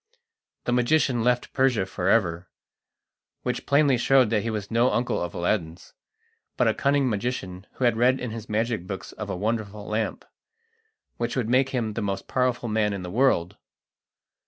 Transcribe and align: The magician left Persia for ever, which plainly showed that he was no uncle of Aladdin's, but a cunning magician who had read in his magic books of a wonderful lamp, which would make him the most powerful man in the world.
The 0.63 0.71
magician 0.73 1.23
left 1.23 1.53
Persia 1.53 1.85
for 1.85 2.09
ever, 2.09 2.49
which 3.43 3.67
plainly 3.67 3.99
showed 3.99 4.31
that 4.31 4.41
he 4.41 4.49
was 4.49 4.71
no 4.71 4.91
uncle 4.91 5.21
of 5.21 5.35
Aladdin's, 5.35 5.93
but 6.57 6.67
a 6.67 6.73
cunning 6.73 7.07
magician 7.07 7.67
who 7.73 7.83
had 7.83 7.97
read 7.97 8.19
in 8.19 8.31
his 8.31 8.49
magic 8.49 8.87
books 8.87 9.11
of 9.11 9.29
a 9.29 9.37
wonderful 9.37 9.85
lamp, 9.85 10.25
which 11.17 11.35
would 11.35 11.49
make 11.49 11.69
him 11.69 11.93
the 11.93 12.01
most 12.01 12.27
powerful 12.27 12.67
man 12.67 12.93
in 12.93 13.03
the 13.03 13.11
world. 13.11 13.57